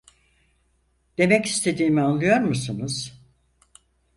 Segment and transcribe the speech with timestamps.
[1.17, 3.13] Demek istediğimi anlıyor musunuz?